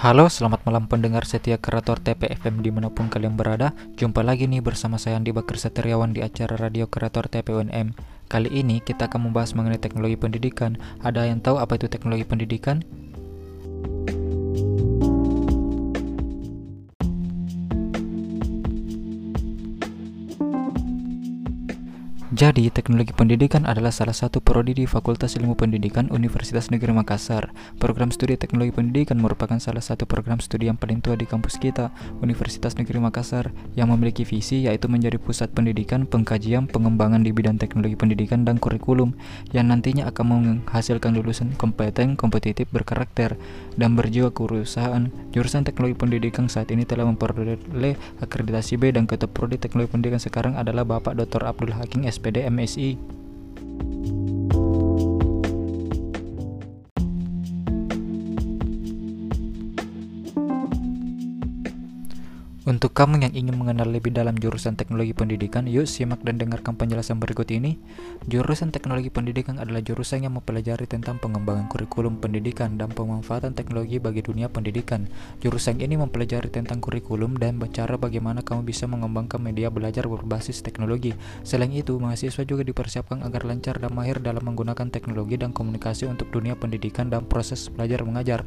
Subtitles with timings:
[0.00, 3.76] Halo, selamat malam pendengar setia kreator TPFM di mana pun kalian berada.
[4.00, 7.92] Jumpa lagi nih bersama saya Andi Bakar Satriawan di acara Radio Kreator TPUNM
[8.30, 10.80] Kali ini kita akan membahas mengenai teknologi pendidikan.
[11.04, 12.80] Ada yang tahu apa itu teknologi pendidikan?
[22.40, 27.52] Jadi, teknologi pendidikan adalah salah satu prodi di Fakultas Ilmu Pendidikan Universitas Negeri Makassar.
[27.76, 31.92] Program studi teknologi pendidikan merupakan salah satu program studi yang paling tua di kampus kita,
[32.24, 38.00] Universitas Negeri Makassar, yang memiliki visi yaitu menjadi pusat pendidikan, pengkajian, pengembangan di bidang teknologi
[38.00, 39.12] pendidikan dan kurikulum,
[39.52, 40.24] yang nantinya akan
[40.64, 43.36] menghasilkan lulusan kompeten, kompetitif, berkarakter,
[43.76, 45.12] dan berjiwa kewirausahaan.
[45.36, 50.56] Jurusan teknologi pendidikan saat ini telah memperoleh akreditasi B dan ketua prodi teknologi pendidikan sekarang
[50.56, 51.44] adalah Bapak Dr.
[51.44, 52.16] Abdul Hakim S.
[52.36, 53.19] SPD
[62.68, 67.16] Untuk kamu yang ingin mengenal lebih dalam jurusan teknologi pendidikan, yuk simak dan dengarkan penjelasan
[67.16, 67.80] berikut ini.
[68.28, 74.20] Jurusan teknologi pendidikan adalah jurusan yang mempelajari tentang pengembangan kurikulum pendidikan dan pemanfaatan teknologi bagi
[74.20, 75.08] dunia pendidikan.
[75.40, 81.16] Jurusan ini mempelajari tentang kurikulum dan cara bagaimana kamu bisa mengembangkan media belajar berbasis teknologi.
[81.40, 86.28] Selain itu, mahasiswa juga dipersiapkan agar lancar dan mahir dalam menggunakan teknologi dan komunikasi untuk
[86.28, 88.44] dunia pendidikan dan proses belajar mengajar.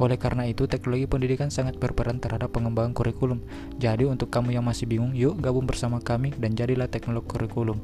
[0.00, 3.41] Oleh karena itu, teknologi pendidikan sangat berperan terhadap pengembangan kurikulum.
[3.78, 7.80] Jadi, untuk kamu yang masih bingung, yuk gabung bersama kami dan jadilah teknolog kurikulum.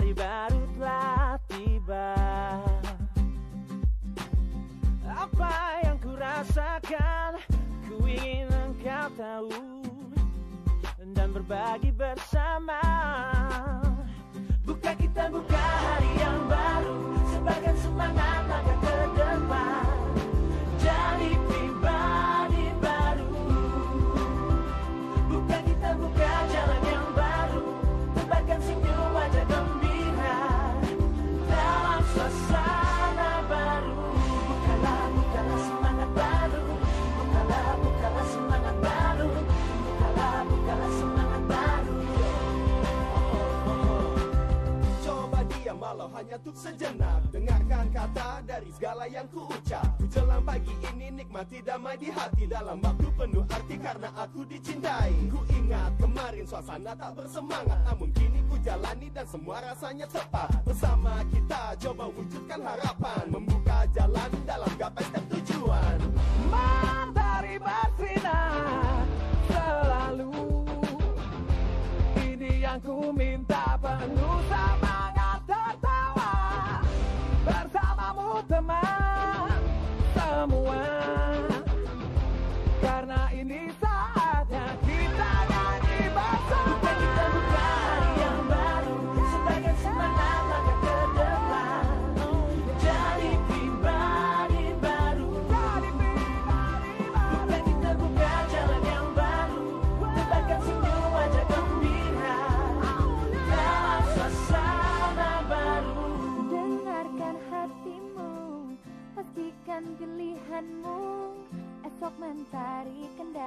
[0.00, 2.16] Hari baru telah tiba.
[5.04, 7.36] Apa yang ku rasakan
[7.84, 9.52] Ku ingin engkau tahu.
[11.12, 12.80] Dan berbagi bersama
[48.70, 52.48] segala yang ku ucap Ku jelang pagi ini nikmati damai di hati.
[52.48, 55.12] Dalam waktu penuh arti karena aku dicintai.
[55.28, 57.78] Ku ingat kemarin suasana tak bersemangat.
[57.84, 60.48] Namun kini ku jalani dan semua rasanya tepat.
[60.64, 63.24] Bersama kita coba wujudkan harapan.
[63.28, 65.98] Membuka jalan dalam gapai setiap tujuan.
[66.48, 69.04] Matahari bersinar
[69.52, 70.64] selalu.
[72.18, 74.38] Ini yang ku minta penuh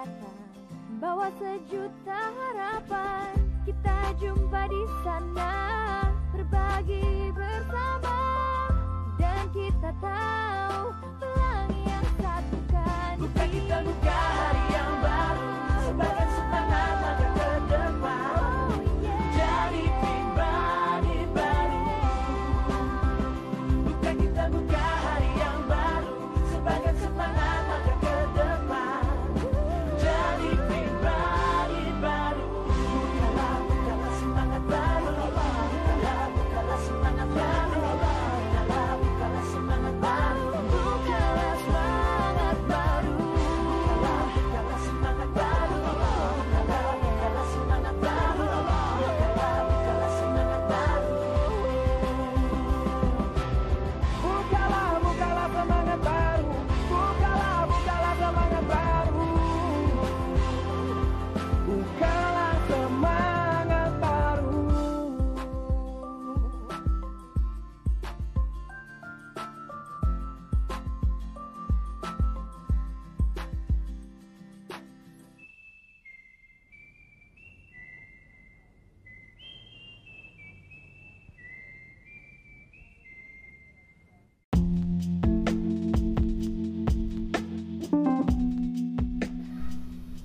[0.03, 0.39] datang,
[0.99, 3.31] bawa sejuta harapan.
[3.63, 5.55] Kita jumpa di sana,
[6.35, 8.19] berbagi bersama,
[9.15, 10.91] dan kita tahu
[11.23, 14.62] pelangi yang satukan Buka kita buka hari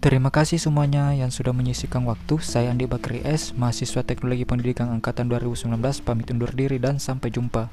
[0.08, 2.40] Terima kasih semuanya yang sudah menyisikan waktu.
[2.40, 5.68] Saya Andi Bakri S, mahasiswa Teknologi Pendidikan angkatan 2019,
[6.00, 7.68] pamit undur diri dan sampai jumpa.